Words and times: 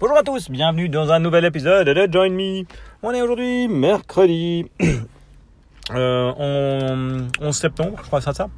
Bonjour 0.00 0.16
à 0.16 0.22
tous, 0.22 0.50
bienvenue 0.50 0.88
dans 0.88 1.10
un 1.10 1.18
nouvel 1.18 1.44
épisode 1.44 1.88
de 1.88 2.12
Join 2.12 2.30
Me. 2.32 2.62
On 3.02 3.12
est 3.12 3.20
aujourd'hui 3.22 3.66
mercredi 3.68 4.70
euh, 5.94 7.22
11 7.40 7.56
septembre, 7.56 7.98
je 8.02 8.06
crois 8.06 8.20
c'est 8.20 8.32
ça? 8.34 8.48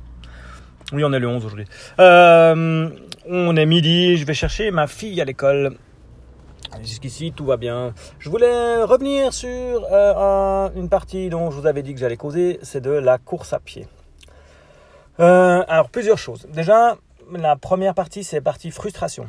Oui, 0.92 1.02
on 1.04 1.12
est 1.12 1.18
le 1.18 1.28
11 1.28 1.44
aujourd'hui. 1.46 1.64
Euh, 1.98 2.88
on 3.26 3.56
est 3.56 3.66
midi, 3.66 4.16
je 4.16 4.24
vais 4.26 4.34
chercher 4.34 4.70
ma 4.70 4.86
fille 4.86 5.20
à 5.20 5.24
l'école. 5.24 5.76
Jusqu'ici, 6.82 7.32
tout 7.34 7.44
va 7.46 7.56
bien. 7.56 7.94
Je 8.18 8.28
voulais 8.30 8.82
revenir 8.84 9.32
sur 9.32 9.48
euh, 9.48 10.14
un- 10.68 10.72
une 10.76 10.88
partie 10.88 11.28
dont 11.30 11.50
je 11.50 11.58
vous 11.60 11.66
avais 11.66 11.82
dit 11.82 11.94
que 11.94 12.00
j'allais 12.00 12.16
causer, 12.16 12.58
c'est 12.62 12.80
de 12.80 12.90
la 12.90 13.18
course 13.18 13.52
à 13.52 13.58
pied. 13.60 13.86
Euh, 15.20 15.64
alors, 15.68 15.90
plusieurs 15.90 16.18
choses. 16.18 16.46
Déjà, 16.52 16.96
la 17.32 17.56
première 17.56 17.94
partie, 17.94 18.24
c'est 18.24 18.40
partie 18.40 18.70
frustration. 18.70 19.26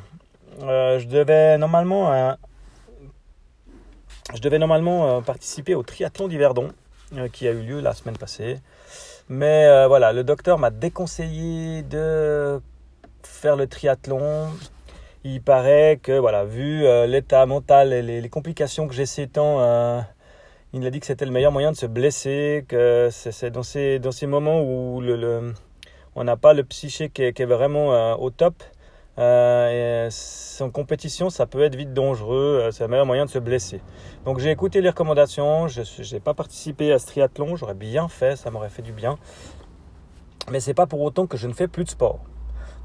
Euh, 0.59 0.99
je 0.99 1.07
devais 1.07 1.57
normalement, 1.57 2.11
euh, 2.11 2.33
je 4.33 4.41
devais 4.41 4.59
normalement 4.59 5.17
euh, 5.17 5.21
participer 5.21 5.75
au 5.75 5.83
triathlon 5.83 6.27
d'Yverdon 6.27 6.69
euh, 7.17 7.29
qui 7.29 7.47
a 7.47 7.51
eu 7.51 7.61
lieu 7.61 7.79
la 7.79 7.93
semaine 7.93 8.17
passée. 8.17 8.59
Mais 9.29 9.87
voilà, 9.87 10.11
le 10.11 10.25
docteur 10.25 10.59
m'a 10.59 10.71
déconseillé 10.71 11.83
de 11.83 12.59
faire 13.23 13.55
le 13.55 13.65
triathlon. 13.65 14.49
Il 15.23 15.41
paraît 15.41 15.99
que, 16.03 16.11
voilà, 16.19 16.43
vu 16.43 16.81
l'état 17.07 17.45
mental 17.45 17.93
et 17.93 18.01
les, 18.01 18.29
complications 18.29 18.89
que 18.89 18.93
j'ai 18.93 19.05
ces 19.05 19.27
temps, 19.27 19.61
il 20.73 20.85
a 20.85 20.89
dit 20.89 20.99
que 20.99 21.05
c'était 21.05 21.23
le 21.23 21.31
meilleur 21.31 21.53
moyen 21.53 21.71
de 21.71 21.77
se 21.77 21.85
blesser, 21.85 22.65
que 22.67 23.07
c'est 23.09 23.51
dans 23.51 23.63
ces, 23.63 24.01
moments 24.23 24.59
où 24.61 25.01
on 26.15 26.23
n'a 26.25 26.35
pas 26.35 26.53
le 26.53 26.65
psyché 26.65 27.07
qui 27.09 27.21
est, 27.21 27.45
vraiment 27.45 28.19
au 28.19 28.31
top. 28.31 28.61
Euh, 29.17 30.09
en 30.61 30.69
compétition, 30.69 31.29
ça 31.29 31.45
peut 31.45 31.61
être 31.63 31.75
vite 31.75 31.93
dangereux, 31.93 32.61
euh, 32.61 32.71
c'est 32.71 32.83
le 32.83 32.89
meilleur 32.89 33.05
moyen 33.05 33.25
de 33.25 33.29
se 33.29 33.39
blesser. 33.39 33.81
Donc 34.25 34.39
j'ai 34.39 34.51
écouté 34.51 34.81
les 34.81 34.89
recommandations, 34.89 35.67
je 35.67 36.13
n'ai 36.13 36.19
pas 36.19 36.33
participé 36.33 36.93
à 36.93 36.99
ce 36.99 37.07
triathlon, 37.07 37.55
j'aurais 37.55 37.73
bien 37.73 38.07
fait, 38.07 38.35
ça 38.35 38.51
m'aurait 38.51 38.69
fait 38.69 38.81
du 38.81 38.93
bien. 38.93 39.17
Mais 40.49 40.59
c'est 40.59 40.73
pas 40.73 40.87
pour 40.87 41.01
autant 41.01 41.27
que 41.27 41.37
je 41.37 41.47
ne 41.47 41.53
fais 41.53 41.67
plus 41.67 41.83
de 41.83 41.89
sport. 41.89 42.19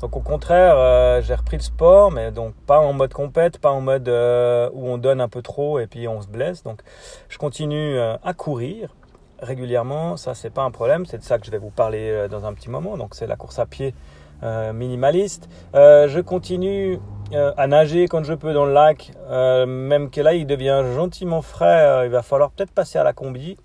Donc 0.00 0.14
au 0.14 0.20
contraire, 0.20 0.74
euh, 0.76 1.22
j'ai 1.22 1.34
repris 1.34 1.56
le 1.56 1.62
sport, 1.62 2.10
mais 2.10 2.30
donc 2.30 2.54
pas 2.66 2.80
en 2.80 2.92
mode 2.92 3.14
compète, 3.14 3.58
pas 3.58 3.70
en 3.70 3.80
mode 3.80 4.08
euh, 4.08 4.68
où 4.74 4.86
on 4.88 4.98
donne 4.98 5.22
un 5.22 5.28
peu 5.28 5.40
trop 5.40 5.78
et 5.78 5.86
puis 5.86 6.06
on 6.06 6.20
se 6.20 6.28
blesse. 6.28 6.62
Donc 6.62 6.82
je 7.28 7.38
continue 7.38 7.98
euh, 7.98 8.16
à 8.22 8.34
courir 8.34 8.94
régulièrement, 9.40 10.16
ça 10.16 10.34
c'est 10.34 10.50
pas 10.50 10.62
un 10.62 10.70
problème, 10.70 11.06
c'est 11.06 11.18
de 11.18 11.22
ça 11.22 11.38
que 11.38 11.46
je 11.46 11.50
vais 11.50 11.58
vous 11.58 11.70
parler 11.70 12.10
euh, 12.10 12.28
dans 12.28 12.44
un 12.44 12.52
petit 12.52 12.68
moment. 12.68 12.98
Donc 12.98 13.14
c'est 13.14 13.26
la 13.26 13.36
course 13.36 13.58
à 13.58 13.66
pied 13.66 13.88
euh, 13.88 14.25
minimaliste. 14.42 15.48
Euh, 15.74 16.08
je 16.08 16.20
continue 16.20 16.98
euh, 17.32 17.52
à 17.56 17.66
nager 17.66 18.06
quand 18.06 18.22
je 18.22 18.34
peux 18.34 18.52
dans 18.52 18.66
le 18.66 18.72
lac, 18.72 19.10
euh, 19.28 19.66
même 19.66 20.10
que 20.10 20.20
là 20.20 20.34
il 20.34 20.46
devient 20.46 20.84
gentiment 20.94 21.42
frais, 21.42 21.84
euh, 21.86 22.04
il 22.06 22.10
va 22.12 22.22
falloir 22.22 22.52
peut-être 22.52 22.70
passer 22.70 22.98
à 22.98 23.04
la 23.04 23.12
combi. 23.12 23.56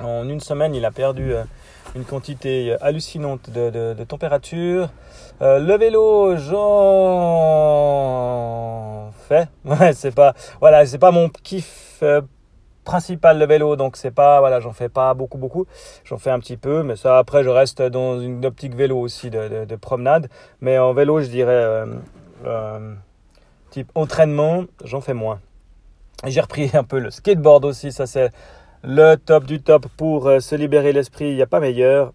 En 0.00 0.28
une 0.28 0.40
semaine, 0.40 0.74
il 0.74 0.84
a 0.84 0.90
perdu 0.90 1.34
euh, 1.34 1.44
une 1.94 2.04
quantité 2.04 2.76
hallucinante 2.80 3.50
de, 3.50 4.04
température. 4.04 4.88
Euh, 5.42 5.58
le 5.58 5.76
vélo, 5.76 6.36
j'en 6.36 6.62
fais. 9.28 9.48
C'est 9.94 10.14
pas, 10.14 10.34
voilà, 10.60 10.86
c'est 10.86 10.98
pas 10.98 11.10
mon 11.10 11.28
kiff 11.28 11.98
euh, 12.02 12.22
principal 12.84 13.38
le 13.38 13.46
vélo, 13.46 13.76
donc 13.76 13.96
c'est 13.96 14.10
pas, 14.10 14.40
voilà, 14.40 14.60
j'en 14.60 14.72
fais 14.72 14.88
pas 14.88 15.14
beaucoup, 15.14 15.38
beaucoup. 15.38 15.66
J'en 16.04 16.18
fais 16.18 16.30
un 16.30 16.38
petit 16.40 16.56
peu, 16.56 16.82
mais 16.82 16.96
ça 16.96 17.18
après, 17.18 17.44
je 17.44 17.48
reste 17.48 17.80
dans 17.82 18.20
une 18.20 18.44
optique 18.44 18.74
vélo 18.74 18.98
aussi 18.98 19.30
de, 19.30 19.48
de- 19.48 19.64
de 19.64 19.76
promenade. 19.76 20.28
Mais 20.60 20.78
en 20.78 20.92
vélo, 20.92 21.20
je 21.20 21.28
dirais 21.28 21.52
euh, 21.52 21.86
euh, 22.46 22.94
type 23.70 23.90
entraînement, 23.94 24.64
j'en 24.84 25.00
fais 25.00 25.14
moins. 25.14 25.40
J'ai 26.26 26.40
repris 26.40 26.70
un 26.74 26.84
peu 26.84 26.98
le 26.98 27.10
skateboard 27.10 27.64
aussi, 27.64 27.92
ça 27.92 28.06
c'est 28.06 28.30
le 28.84 29.14
top 29.16 29.44
du 29.44 29.60
top 29.62 29.86
pour 29.96 30.26
euh, 30.26 30.40
se 30.40 30.54
libérer 30.54 30.92
l'esprit, 30.92 31.30
il 31.30 31.36
n'y 31.36 31.42
a 31.42 31.46
pas 31.46 31.60
meilleur. 31.60 32.12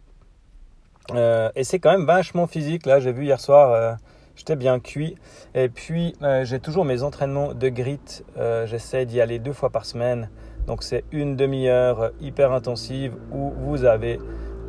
Et 1.55 1.63
c'est 1.63 1.79
quand 1.79 1.91
même 1.91 2.05
vachement 2.05 2.47
physique. 2.47 2.85
Là, 2.85 2.99
j'ai 2.99 3.13
vu 3.13 3.23
hier 3.23 3.39
soir, 3.39 3.97
j'étais 4.37 4.55
bien 4.55 4.79
cuit. 4.79 5.15
Et 5.55 5.67
puis, 5.67 6.15
euh, 6.21 6.45
j'ai 6.45 6.59
toujours 6.59 6.85
mes 6.85 7.03
entraînements 7.03 7.53
de 7.53 7.69
grit. 7.69 7.99
Euh, 8.37 8.65
J'essaie 8.65 9.05
d'y 9.05 9.19
aller 9.19 9.39
deux 9.39 9.53
fois 9.53 9.69
par 9.69 9.85
semaine. 9.85 10.29
Donc, 10.67 10.83
c'est 10.83 11.03
une 11.11 11.35
demi-heure 11.35 12.11
hyper 12.21 12.51
intensive 12.51 13.15
où 13.31 13.51
vous 13.57 13.83
avez 13.83 14.19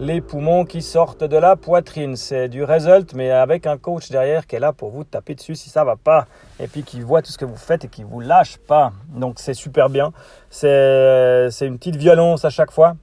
les 0.00 0.20
poumons 0.20 0.64
qui 0.64 0.80
sortent 0.80 1.24
de 1.24 1.36
la 1.36 1.56
poitrine. 1.56 2.16
C'est 2.16 2.48
du 2.48 2.62
result, 2.64 3.14
mais 3.14 3.30
avec 3.30 3.66
un 3.66 3.76
coach 3.76 4.10
derrière 4.10 4.46
qui 4.46 4.56
est 4.56 4.60
là 4.60 4.72
pour 4.72 4.90
vous 4.90 5.04
taper 5.04 5.34
dessus 5.34 5.56
si 5.56 5.70
ça 5.70 5.84
va 5.84 5.96
pas. 5.96 6.26
Et 6.60 6.68
puis 6.68 6.82
qui 6.84 7.00
voit 7.00 7.20
tout 7.20 7.32
ce 7.32 7.38
que 7.38 7.44
vous 7.44 7.56
faites 7.56 7.84
et 7.84 7.88
qui 7.88 8.04
vous 8.04 8.20
lâche 8.20 8.58
pas. 8.58 8.92
Donc, 9.12 9.38
c'est 9.38 9.54
super 9.54 9.90
bien. 9.90 10.12
C'est 10.50 11.48
une 11.60 11.78
petite 11.78 11.96
violence 11.96 12.44
à 12.44 12.50
chaque 12.50 12.70
fois. 12.70 12.96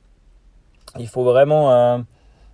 Il 0.97 1.09
faut 1.09 1.25
vraiment 1.25 1.71
euh, 1.71 1.97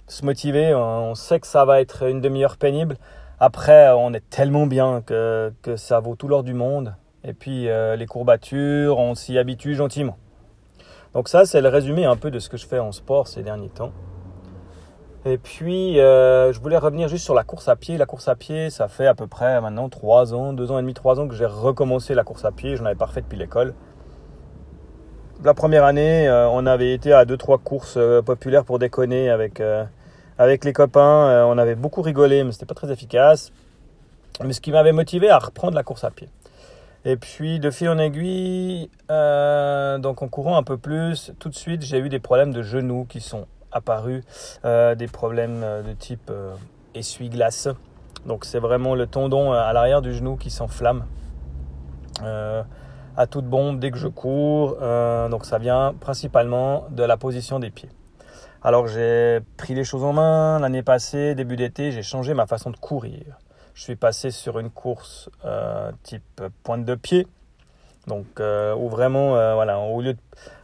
se 0.07 0.25
motiver. 0.25 0.73
On 0.73 1.13
sait 1.13 1.39
que 1.39 1.47
ça 1.47 1.63
va 1.63 1.79
être 1.79 2.09
une 2.09 2.19
demi-heure 2.19 2.57
pénible. 2.57 2.97
Après, 3.43 3.89
on 3.89 4.13
est 4.13 4.29
tellement 4.29 4.67
bien 4.67 5.01
que, 5.03 5.51
que 5.63 5.75
ça 5.75 5.99
vaut 5.99 6.15
tout 6.15 6.27
l'or 6.27 6.43
du 6.43 6.53
monde. 6.53 6.93
Et 7.23 7.33
puis, 7.33 7.69
euh, 7.69 7.95
les 7.95 8.05
courbatures, 8.05 8.99
on 8.99 9.15
s'y 9.15 9.35
habitue 9.39 9.73
gentiment. 9.73 10.15
Donc 11.15 11.27
ça, 11.27 11.45
c'est 11.45 11.59
le 11.59 11.67
résumé 11.67 12.05
un 12.05 12.17
peu 12.17 12.29
de 12.29 12.37
ce 12.37 12.49
que 12.49 12.57
je 12.57 12.67
fais 12.67 12.77
en 12.77 12.91
sport 12.91 13.27
ces 13.27 13.41
derniers 13.41 13.69
temps. 13.69 13.93
Et 15.25 15.39
puis, 15.39 15.99
euh, 15.99 16.53
je 16.53 16.59
voulais 16.59 16.77
revenir 16.77 17.07
juste 17.07 17.23
sur 17.23 17.33
la 17.33 17.43
course 17.43 17.67
à 17.67 17.75
pied. 17.75 17.97
La 17.97 18.05
course 18.05 18.27
à 18.27 18.35
pied, 18.35 18.69
ça 18.69 18.87
fait 18.87 19.07
à 19.07 19.15
peu 19.15 19.25
près 19.25 19.59
maintenant 19.59 19.89
3 19.89 20.35
ans, 20.35 20.53
2 20.53 20.71
ans 20.71 20.77
et 20.77 20.83
demi, 20.83 20.93
3 20.93 21.19
ans 21.19 21.27
que 21.27 21.33
j'ai 21.33 21.47
recommencé 21.47 22.13
la 22.13 22.23
course 22.23 22.45
à 22.45 22.51
pied. 22.51 22.75
Je 22.75 22.83
n'en 22.83 22.89
avais 22.89 22.95
pas 22.95 23.07
refait 23.07 23.21
depuis 23.21 23.39
l'école. 23.39 23.73
La 25.43 25.55
première 25.55 25.85
année, 25.85 26.27
euh, 26.27 26.47
on 26.47 26.67
avait 26.67 26.93
été 26.93 27.11
à 27.11 27.25
2-3 27.25 27.57
courses 27.57 27.97
populaires 28.23 28.65
pour 28.65 28.77
déconner 28.77 29.31
avec, 29.31 29.59
avec 30.37 30.65
les 30.65 30.73
copains. 30.73 31.27
Euh, 31.27 31.43
on 31.43 31.57
avait 31.57 31.75
beaucoup 31.75 32.01
rigolé, 32.01 32.43
mais 32.43 32.51
c'était 32.51 32.65
pas 32.65 32.75
très 32.75 32.91
efficace. 32.91 33.51
Mais 34.43 34.53
ce 34.53 34.61
qui 34.61 34.71
m'avait 34.71 34.91
motivé 34.91 35.29
à 35.29 35.37
reprendre 35.37 35.75
la 35.75 35.83
course 35.83 36.03
à 36.03 36.11
pied. 36.11 36.29
Et 37.05 37.17
puis, 37.17 37.59
de 37.59 37.71
fil 37.71 37.89
en 37.89 37.97
aiguille, 37.97 38.89
euh, 39.09 39.97
donc 39.97 40.21
en 40.21 40.27
courant 40.27 40.57
un 40.57 40.63
peu 40.63 40.77
plus, 40.77 41.31
tout 41.39 41.49
de 41.49 41.55
suite, 41.55 41.81
j'ai 41.81 41.99
eu 41.99 42.09
des 42.09 42.19
problèmes 42.19 42.53
de 42.53 42.61
genoux 42.61 43.05
qui 43.09 43.21
sont 43.21 43.47
apparus, 43.71 44.23
euh, 44.65 44.95
des 44.95 45.07
problèmes 45.07 45.61
de 45.61 45.93
type 45.93 46.31
essuie-glace. 46.93 47.69
Donc, 48.25 48.45
c'est 48.45 48.59
vraiment 48.59 48.93
le 48.93 49.07
tendon 49.07 49.51
à 49.51 49.73
l'arrière 49.73 50.01
du 50.01 50.13
genou 50.13 50.37
qui 50.37 50.49
s'enflamme. 50.49 51.05
À 52.23 53.27
toute 53.27 53.45
bombe 53.45 53.79
dès 53.79 53.91
que 53.91 53.97
je 53.97 54.07
cours. 54.07 54.77
Donc 55.29 55.45
ça 55.45 55.57
vient 55.57 55.93
principalement 55.99 56.85
de 56.91 57.03
la 57.03 57.17
position 57.17 57.59
des 57.59 57.71
pieds. 57.71 57.89
Alors 58.63 58.87
j'ai 58.87 59.39
pris 59.57 59.73
les 59.73 59.83
choses 59.83 60.03
en 60.03 60.13
main 60.13 60.59
l'année 60.59 60.83
passée, 60.83 61.33
début 61.33 61.55
d'été, 61.55 61.91
j'ai 61.91 62.03
changé 62.03 62.35
ma 62.35 62.45
façon 62.45 62.69
de 62.69 62.77
courir. 62.77 63.39
Je 63.73 63.81
suis 63.81 63.95
passé 63.95 64.29
sur 64.29 64.59
une 64.59 64.69
course 64.69 65.31
euh, 65.45 65.91
type 66.03 66.43
pointe 66.61 66.85
de 66.85 66.93
pied. 66.93 67.25
Donc 68.05 68.39
euh, 68.39 68.75
où 68.75 68.87
vraiment 68.87 69.35
euh, 69.35 69.55
voilà, 69.55 69.79
au 69.79 70.01
lieu 70.01 70.13
de 70.13 70.19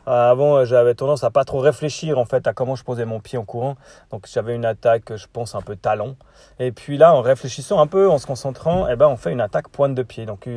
avant 0.06 0.64
j'avais 0.64 0.94
tendance 0.94 1.24
à 1.24 1.32
pas 1.32 1.44
trop 1.44 1.58
réfléchir 1.58 2.20
en 2.20 2.26
fait 2.26 2.46
à 2.46 2.54
comment 2.54 2.76
je 2.76 2.84
posais 2.84 3.06
mon 3.06 3.20
pied 3.20 3.40
en 3.40 3.46
courant. 3.46 3.78
Donc 4.12 4.28
j'avais 4.32 4.54
une 4.54 4.66
attaque 4.66 5.16
je 5.16 5.26
pense 5.34 5.56
un 5.56 5.62
peu 5.62 5.76
talon. 5.76 6.18
Et 6.60 6.72
puis 6.72 7.00
là 7.00 7.16
en 7.16 7.22
réfléchissant 7.22 7.80
un 7.80 7.88
peu, 7.88 8.08
en 8.12 8.20
se 8.20 8.28
concentrant, 8.28 8.88
eh 8.88 8.96
ben 8.96 9.08
on 9.08 9.18
fait 9.18 9.32
une 9.32 9.42
attaque 9.42 9.70
pointe 9.70 9.96
de 9.96 10.04
pied. 10.04 10.28
Donc 10.28 10.48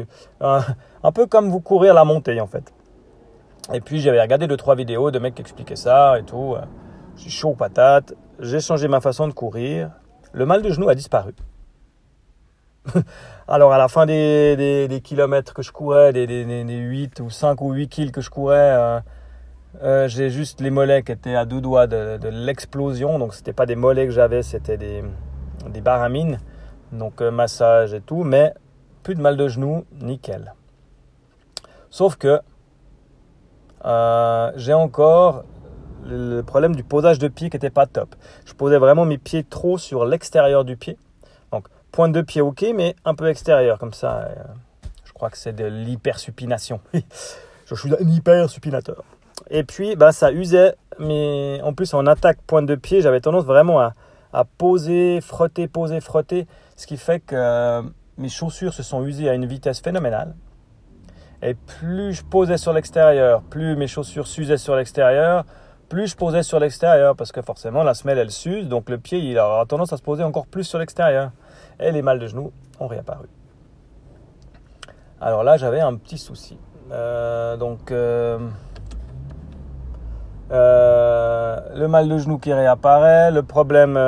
un, 0.43 0.61
un 1.03 1.13
peu 1.13 1.25
comme 1.25 1.49
vous 1.49 1.61
courir 1.61 1.95
la 1.95 2.05
montée 2.05 2.39
en 2.39 2.47
fait. 2.47 2.71
Et 3.73 3.81
puis 3.81 3.99
j'avais 3.99 4.21
regardé 4.21 4.47
deux 4.47 4.59
trois 4.59 4.75
vidéos 4.75 5.11
de 5.11 5.19
mecs 5.19 5.37
qui 5.37 5.41
expliquaient 5.41 5.77
ça 5.77 6.19
et 6.19 6.23
tout. 6.23 6.57
Chaud 7.29 7.51
aux 7.51 7.55
patates. 7.55 8.15
J'ai 8.39 8.61
changé 8.61 8.89
ma 8.89 9.01
façon 9.01 9.29
de 9.29 9.33
courir. 9.33 9.91
Le 10.33 10.47
mal 10.47 10.63
de 10.63 10.71
genou 10.71 10.89
a 10.89 10.95
disparu. 10.95 11.35
Alors 13.49 13.73
à 13.73 13.79
la 13.79 13.89
fin 13.89 14.07
des, 14.07 15.01
kilomètres 15.05 15.55
que 15.55 15.63
je 15.63 15.73
courais, 15.73 16.13
des, 16.13 16.27
des, 16.27 16.45
des, 16.45 16.65
des 16.65 16.79
8 16.79 17.21
ou 17.21 17.31
5 17.31 17.61
ou 17.61 17.73
8 17.73 17.89
kills 17.89 18.13
que 18.13 18.21
je 18.21 18.31
courais, 18.31 18.57
euh, 18.57 19.01
euh, 19.83 20.09
j'ai 20.09 20.31
juste 20.31 20.61
les 20.61 20.71
mollets 20.71 21.03
qui 21.03 21.13
étaient 21.13 21.35
à 21.35 21.45
deux 21.45 21.61
doigts 21.61 21.87
de, 21.87 22.29
l'explosion. 22.29 23.19
Donc 23.19 23.35
c'était 23.35 23.53
pas 23.53 23.67
des 23.67 23.77
mollets 23.77 24.07
que 24.07 24.13
j'avais, 24.13 24.43
c'était 24.43 24.77
des, 24.77 25.05
des 25.69 25.81
baramines. 25.81 26.39
Donc 26.93 27.21
euh, 27.21 27.31
massage 27.31 27.93
et 27.93 28.01
tout, 28.01 28.25
mais 28.25 28.55
plus 29.03 29.15
de 29.15 29.21
mal 29.21 29.37
de 29.37 29.49
genou, 29.49 29.85
nickel. 30.01 30.55
Sauf 31.91 32.17
que 32.17 32.41
j'ai 34.57 34.75
encore 34.75 35.45
le 36.07 36.43
problème 36.43 36.75
du 36.75 36.85
posage 36.85 37.19
de 37.19 37.29
pied 37.29 37.51
qui 37.51 37.57
n'était 37.57 37.71
pas 37.71 37.87
top. 37.87 38.15
Je 38.45 38.55
posais 38.55 38.79
vraiment 38.79 39.05
mes 39.05 39.19
pieds 39.19 39.45
trop 39.45 39.79
sur 39.79 40.05
l'extérieur 40.05 40.65
du 40.65 40.77
pied. 40.77 40.99
Donc 41.53 41.69
pointe 41.93 42.13
de 42.13 42.21
pied 42.21 42.41
ok, 42.41 42.67
mais 42.75 42.97
un 43.05 43.15
peu 43.15 43.29
extérieur 43.29 43.79
comme 43.79 43.93
ça. 43.93 44.19
euh, 44.19 44.35
je 45.05 45.13
crois 45.13 45.31
que 45.31 45.39
c'est 45.39 45.55
de 45.55 45.65
l'hypersupination. 45.65 46.81
je 47.67 47.75
suis 47.75 47.93
un 47.93 48.09
hypersupinateur. 48.09 49.05
Et 49.51 49.65
puis 49.65 49.97
bah, 49.97 50.13
ça 50.13 50.33
usait, 50.33 50.75
mais 50.99 51.61
en 51.63 51.73
plus 51.73 51.95
en 51.95 52.07
attaque 52.07 52.39
pointe 52.47 52.67
de 52.67 52.75
pied, 52.75 53.01
j'avais 53.01 53.21
tendance 53.21 53.45
vraiment 53.45 53.81
à, 53.81 53.95
poser, 54.59 55.21
frotter, 55.21 55.67
poser, 55.67 56.01
frotter, 56.01 56.47
ce 56.77 56.87
qui 56.87 56.97
fait 56.97 57.21
que 57.21 57.35
euh, 57.37 57.83
mes 58.19 58.29
chaussures 58.29 58.75
se 58.75 58.83
sont 58.83 59.05
usées 59.05 59.29
à 59.29 59.35
une 59.35 59.47
vitesse 59.47 59.81
phénoménale. 59.81 60.35
Et 61.43 61.55
plus 61.55 62.13
je 62.13 62.23
posais 62.23 62.59
sur 62.59 62.73
l'extérieur, 62.73 63.43
plus 63.43 63.77
mes 63.77 63.87
chaussures 63.87 64.27
s'usaient 64.27 64.59
sur 64.59 64.77
l'extérieur, 64.77 65.45
plus 65.91 66.07
je 66.07 66.17
posais 66.17 66.43
sur 66.43 66.59
l'extérieur, 66.61 67.17
parce 67.17 67.33
que 67.33 67.43
forcément 67.43 67.83
la 67.83 67.93
semelle 67.93 68.17
elle 68.17 68.31
s'use, 68.31 68.69
donc 68.69 68.89
le 68.89 68.97
pied 68.97 69.19
il 69.19 69.39
aura 69.39 69.67
tendance 69.67 69.93
à 69.93 69.99
se 69.99 70.03
poser 70.03 70.23
encore 70.23 70.47
plus 70.47 70.65
sur 70.65 70.79
l'extérieur. 70.79 71.33
Et 71.79 71.93
les 71.93 72.01
mal 72.01 72.19
de 72.19 72.27
genoux 72.27 72.53
ont 72.79 72.87
réapparu. 72.87 73.29
Alors 75.21 75.43
là 75.43 75.59
j'avais 75.59 75.81
un 75.81 75.97
petit 75.97 76.17
souci. 76.17 76.59
Euh, 76.93 77.57
donc 77.57 77.91
euh, 77.91 78.39
euh, 80.51 81.61
le 81.75 81.89
mal 81.89 82.09
de 82.09 82.19
genou 82.19 82.39
qui 82.39 82.53
réapparaît, 82.53 83.33
le 83.33 83.43
problème 83.43 83.99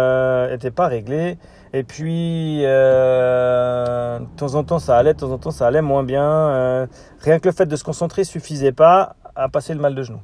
n'était 0.51 0.71
pas 0.71 0.87
réglé. 0.87 1.37
Et 1.75 1.85
puis, 1.85 2.61
de 2.63 4.37
temps 4.37 4.55
en 4.55 4.63
temps, 4.63 4.79
ça 4.79 4.99
allait, 4.99 5.15
de 5.15 5.19
temps 5.19 5.33
en 5.33 5.39
temps, 5.39 5.51
ça 5.51 5.67
allait 5.67 5.81
moins 5.81 6.05
bien. 6.05 6.87
rien 7.21 7.39
que 7.39 7.49
le 7.49 7.55
fait 7.55 7.67
de 7.67 7.77
se 7.77 7.85
concentrer 7.85 8.25
suffisait 8.25 8.73
pas 8.73 9.17
à 9.35 9.49
passer 9.49 9.73
le 9.73 9.81
mal 9.81 9.95
de 9.95 10.03
genou. 10.03 10.21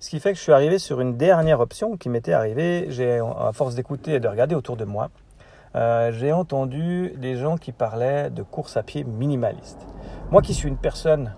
Ce 0.00 0.10
qui 0.10 0.20
fait 0.20 0.30
que 0.32 0.38
je 0.38 0.42
suis 0.42 0.52
arrivé 0.52 0.78
sur 0.78 1.00
une 1.00 1.16
dernière 1.16 1.58
option 1.58 1.96
qui 1.96 2.08
m'était 2.08 2.32
arrivée. 2.32 2.86
J'ai, 2.90 3.18
à 3.18 3.50
force 3.52 3.74
d'écouter 3.74 4.14
et 4.14 4.20
de 4.20 4.28
regarder 4.28 4.54
autour 4.54 4.76
de 4.76 4.84
moi, 4.84 5.10
euh, 5.74 6.12
j'ai 6.12 6.32
entendu 6.32 7.12
des 7.16 7.34
gens 7.34 7.56
qui 7.56 7.72
parlaient 7.72 8.30
de 8.30 8.44
course 8.44 8.76
à 8.76 8.84
pied 8.84 9.02
minimaliste. 9.02 9.86
Moi 10.30 10.40
qui 10.40 10.54
suis 10.54 10.68
une 10.68 10.76
personne, 10.76 11.34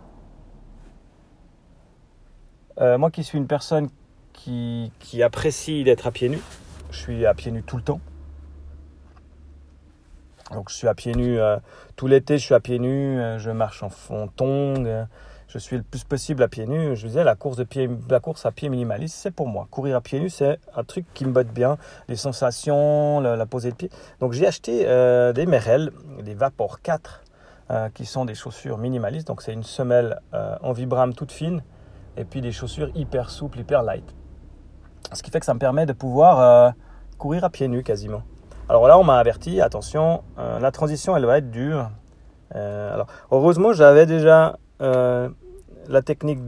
euh, 2.80 2.98
moi 2.98 3.10
qui 3.10 3.24
suis 3.24 3.38
une 3.38 3.46
personne 3.46 3.88
qui, 4.34 4.92
qui 4.98 5.22
apprécie 5.22 5.82
d'être 5.82 6.06
à 6.06 6.10
pieds 6.10 6.28
nus, 6.28 6.42
je 6.90 6.98
suis 6.98 7.24
à 7.24 7.32
pieds 7.32 7.52
nus 7.52 7.62
tout 7.62 7.78
le 7.78 7.82
temps. 7.82 8.00
Donc 10.52 10.68
je 10.68 10.74
suis 10.74 10.88
à 10.88 10.94
pieds 10.94 11.14
nus 11.14 11.38
euh, 11.38 11.56
tout 11.96 12.08
l'été, 12.08 12.36
je 12.36 12.44
suis 12.44 12.54
à 12.54 12.60
pieds 12.60 12.78
nus, 12.78 13.18
je 13.38 13.50
marche 13.50 13.82
en, 13.82 14.28
tongs, 14.28 15.06
je 15.52 15.58
suis 15.58 15.76
le 15.76 15.82
plus 15.82 16.04
possible 16.04 16.44
à 16.44 16.48
pieds 16.48 16.66
nus. 16.66 16.94
Je 16.94 17.08
disais, 17.08 17.24
la 17.24 17.34
course, 17.34 17.58
la 17.58 17.64
à 17.64 18.52
pied 18.52 18.68
minimaliste, 18.68 19.16
c'est 19.16 19.32
pour 19.32 19.48
moi. 19.48 19.66
Courir 19.70 19.96
à 19.96 20.00
pieds 20.00 20.20
nus, 20.20 20.30
c'est 20.30 20.60
un 20.76 20.84
truc 20.84 21.06
qui 21.12 21.24
me 21.24 21.32
botte 21.32 21.48
bien. 21.48 21.76
Les 22.08 22.14
sensations, 22.14 23.18
la, 23.20 23.46
posée 23.46 23.72
de 23.72 23.76
pied. 23.76 23.90
Donc 24.20 24.32
j'ai 24.32 24.46
acheté 24.46 24.84
euh, 24.86 25.32
des 25.32 25.46
Merrell, 25.46 25.90
des 26.22 26.34
Vapor 26.34 26.80
4, 26.82 27.22
euh, 27.70 27.88
qui 27.88 28.06
sont 28.06 28.24
des 28.24 28.36
chaussures 28.36 28.78
minimalistes. 28.78 29.26
Donc 29.26 29.42
c'est 29.42 29.52
une 29.52 29.64
semelle 29.64 30.20
euh, 30.34 30.54
en 30.62 30.72
vibram 30.72 31.14
toute 31.14 31.32
fine, 31.32 31.64
et 32.16 32.24
puis 32.24 32.40
des 32.40 32.52
chaussures 32.52 32.90
hyper 32.94 33.28
souples, 33.28 33.58
hyper 33.58 33.82
light. 33.82 34.04
Ce 35.12 35.20
qui 35.24 35.32
fait 35.32 35.40
que 35.40 35.46
ça 35.46 35.54
me 35.54 35.58
permet 35.58 35.84
de 35.84 35.92
pouvoir 35.92 36.74
courir 37.18 37.42
à 37.42 37.50
pieds 37.50 37.66
nus 37.66 37.82
quasiment. 37.82 38.22
Alors 38.68 38.86
là, 38.86 38.96
on 38.96 39.02
m'a 39.02 39.18
averti, 39.18 39.60
attention, 39.60 40.22
la 40.36 40.70
transition, 40.70 41.16
elle 41.16 41.24
va 41.24 41.38
être 41.38 41.50
dure. 41.50 41.90
alors, 42.54 43.08
heureusement, 43.32 43.72
j'avais 43.72 44.06
déjà 44.06 44.56
la 44.80 46.02
technique 46.02 46.38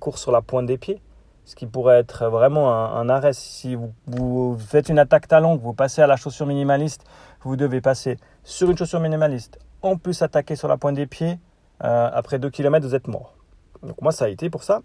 course 0.00 0.20
sur 0.20 0.32
la 0.32 0.42
pointe 0.42 0.66
des 0.66 0.78
pieds, 0.78 1.00
ce 1.44 1.56
qui 1.56 1.66
pourrait 1.66 1.98
être 1.98 2.28
vraiment 2.28 2.72
un, 2.74 3.08
arrêt. 3.08 3.32
Si 3.32 3.76
vous, 4.06 4.56
faites 4.58 4.88
une 4.88 4.98
attaque 4.98 5.28
talon, 5.28 5.56
vous 5.56 5.72
passez 5.74 6.02
à 6.02 6.06
la 6.06 6.16
chaussure 6.16 6.46
minimaliste, 6.46 7.04
vous 7.42 7.56
devez 7.56 7.80
passer 7.80 8.16
sur 8.44 8.70
une 8.70 8.76
chaussure 8.76 9.00
minimaliste, 9.00 9.58
en 9.82 9.96
plus 9.96 10.22
attaquer 10.22 10.56
sur 10.56 10.68
la 10.68 10.76
pointe 10.76 10.96
des 10.96 11.06
pieds, 11.06 11.38
euh, 11.84 12.10
après 12.12 12.38
2 12.38 12.50
km, 12.50 12.86
vous 12.86 12.94
êtes 12.94 13.08
mort. 13.08 13.34
Donc 13.82 14.00
moi, 14.00 14.12
ça 14.12 14.26
a 14.26 14.28
été 14.28 14.50
pour 14.50 14.62
ça. 14.62 14.82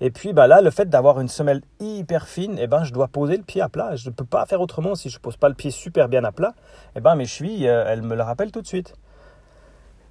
Et 0.00 0.10
puis 0.10 0.32
bah 0.32 0.48
là, 0.48 0.60
le 0.60 0.70
fait 0.70 0.88
d'avoir 0.88 1.20
une 1.20 1.28
semelle 1.28 1.62
hyper 1.78 2.26
fine, 2.26 2.58
eh 2.58 2.66
ben, 2.66 2.82
je 2.82 2.92
dois 2.92 3.08
poser 3.08 3.36
le 3.36 3.44
pied 3.44 3.60
à 3.60 3.68
plat. 3.68 3.94
Je 3.94 4.08
ne 4.08 4.14
peux 4.14 4.24
pas 4.24 4.44
faire 4.46 4.60
autrement 4.60 4.94
si 4.94 5.08
je 5.08 5.18
ne 5.18 5.20
pose 5.20 5.36
pas 5.36 5.48
le 5.48 5.54
pied 5.54 5.70
super 5.70 6.08
bien 6.08 6.24
à 6.24 6.32
plat. 6.32 6.54
Eh 6.96 7.00
ben, 7.00 7.14
mes 7.14 7.24
chevilles, 7.24 7.68
euh, 7.68 7.84
elles 7.86 8.02
me 8.02 8.16
le 8.16 8.22
rappellent 8.22 8.50
tout 8.50 8.62
de 8.62 8.66
suite. 8.66 8.94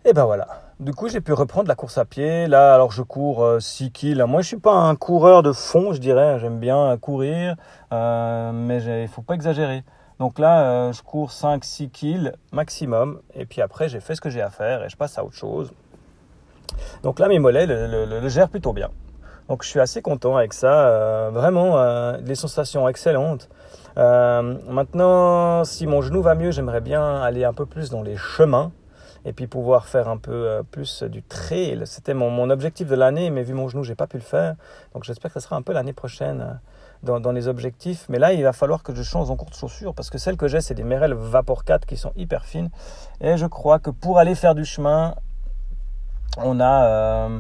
Et 0.06 0.14
ben 0.14 0.24
voilà. 0.26 0.48
Du 0.82 0.96
coup, 0.96 1.08
j'ai 1.10 1.22
pu 1.22 1.32
reprendre 1.32 1.68
la 1.68 1.76
course 1.76 2.00
à 2.00 2.06
pied. 2.06 2.48
Là, 2.48 2.74
alors 2.74 2.92
je 2.92 3.04
cours 3.04 3.46
6 3.60 3.84
euh, 3.86 3.90
kills. 3.94 4.26
Moi, 4.28 4.42
je 4.42 4.48
suis 4.48 4.58
pas 4.58 4.74
un 4.74 4.96
coureur 4.96 5.44
de 5.44 5.52
fond, 5.52 5.94
je 5.94 6.00
dirais. 6.00 6.40
J'aime 6.40 6.58
bien 6.58 6.98
courir, 6.98 7.56
euh, 7.94 8.52
mais 8.52 9.04
il 9.04 9.08
faut 9.08 9.22
pas 9.22 9.36
exagérer. 9.36 9.84
Donc 10.18 10.40
là, 10.40 10.64
euh, 10.64 10.92
je 10.92 11.04
cours 11.04 11.30
5-6 11.30 11.92
kills 11.92 12.34
maximum. 12.52 13.22
Et 13.36 13.46
puis 13.46 13.62
après, 13.62 13.90
j'ai 13.90 14.00
fait 14.00 14.16
ce 14.16 14.22
que 14.22 14.32
j'ai 14.32 14.42
à 14.42 14.50
faire 14.50 14.84
et 14.84 14.90
je 14.90 14.98
passe 14.98 15.20
à 15.20 15.24
autre 15.24 15.36
chose. 15.36 15.72
Donc 17.04 17.20
là, 17.20 17.28
mes 17.28 17.38
mollets 17.38 17.68
le, 17.68 18.06
le, 18.20 18.28
gèrent 18.30 18.50
plutôt 18.50 18.74
bien. 18.74 18.90
Donc 19.50 19.62
je 19.62 19.70
suis 19.70 19.80
assez 19.80 20.02
content 20.02 20.36
avec 20.36 20.52
ça. 20.52 21.30
vraiment, 21.30 22.18
des 22.18 22.34
sensations 22.34 22.90
excellentes. 22.90 23.50
maintenant, 23.98 25.64
si 25.64 25.86
mon 25.86 26.02
genou 26.02 26.24
va 26.24 26.34
mieux, 26.34 26.50
j'aimerais 26.50 26.82
bien 26.82 27.22
aller 27.22 27.44
un 27.44 27.54
peu 27.54 27.68
plus 27.68 27.92
dans 27.92 28.02
les 28.02 28.18
chemins 28.18 28.72
et 29.26 29.34
puis 29.34 29.48
pouvoir 29.48 29.88
faire 29.88 30.08
un 30.10 30.18
peu 30.18 30.32
euh, 30.32 30.64
plus 30.64 31.04
du 31.04 31.22
trail. 31.24 31.82
C'était 31.86 32.14
mon, 32.14 32.30
mon, 32.30 32.50
objectif 32.50 32.88
de 32.88 32.96
l'année, 32.96 33.30
mais 33.30 33.44
vu 33.44 33.54
mon 33.54 33.68
genou, 33.68 33.84
j'ai 33.84 33.96
pas 33.96 34.08
pu 34.08 34.18
le 34.18 34.24
faire. 34.24 34.56
Donc 34.94 35.04
j'espère 35.04 35.32
que 35.32 35.40
ce 35.40 35.46
sera 35.46 35.56
un 35.56 35.62
peu 35.62 35.74
l'année 35.74 35.94
prochaine 35.94 36.42
euh, 36.42 36.54
dans, 37.04 37.20
dans, 37.20 37.32
les 37.32 37.48
objectifs. 37.48 38.08
Mais 38.10 38.20
là, 38.20 38.34
il 38.34 38.44
va 38.44 38.54
falloir 38.54 38.84
que 38.84 38.96
je 38.96 39.04
change 39.04 39.30
encore 39.30 39.50
de 39.50 39.56
chaussures 39.56 39.94
parce 39.94 40.10
que 40.10 40.18
celles 40.18 40.38
que 40.38 40.48
j'ai, 40.48 40.62
c'est 40.62 40.74
des 40.74 40.84
Merrell 40.84 41.14
Vapor 41.14 41.64
4 41.64 41.86
qui 41.86 41.98
sont 41.98 42.14
hyper 42.16 42.46
fines. 42.46 42.70
Et 43.20 43.38
je 43.38 43.46
crois 43.46 43.80
que 43.80 43.92
pour 43.92 44.18
aller 44.18 44.36
faire 44.36 44.56
du 44.56 44.66
chemin, 44.66 45.16
on 46.38 46.60
a, 46.60 46.86
euh, 46.86 47.40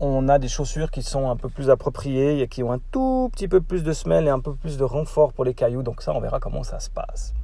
on 0.00 0.28
a 0.28 0.38
des 0.38 0.48
chaussures 0.48 0.90
qui 0.90 1.02
sont 1.02 1.30
un 1.30 1.36
peu 1.36 1.48
plus 1.48 1.70
appropriées 1.70 2.40
et 2.40 2.48
qui 2.48 2.64
ont 2.64 2.72
un 2.72 2.80
tout 2.90 3.30
petit 3.32 3.46
peu 3.46 3.60
plus 3.60 3.84
de 3.84 3.92
semelle 3.92 4.26
et 4.26 4.30
un 4.30 4.40
peu 4.40 4.54
plus 4.54 4.76
de 4.76 4.84
renfort 4.84 5.32
pour 5.32 5.44
les 5.44 5.54
cailloux. 5.54 5.84
Donc 5.84 6.02
ça, 6.02 6.12
on 6.12 6.20
verra 6.20 6.40
comment 6.40 6.64
ça 6.64 6.80
se 6.80 6.90
passe. 6.90 7.34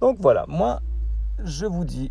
Donc 0.00 0.18
voilà, 0.20 0.44
moi, 0.48 0.80
je 1.44 1.66
vous 1.66 1.84
dis 1.84 2.10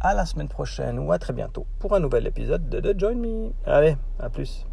à 0.00 0.14
la 0.14 0.26
semaine 0.26 0.48
prochaine 0.48 0.98
ou 0.98 1.12
à 1.12 1.18
très 1.18 1.32
bientôt 1.32 1.66
pour 1.78 1.94
un 1.94 2.00
nouvel 2.00 2.26
épisode 2.26 2.68
de 2.68 2.80
The 2.80 2.98
Join 2.98 3.16
Me. 3.16 3.52
Allez, 3.64 3.96
à 4.18 4.28
plus. 4.28 4.66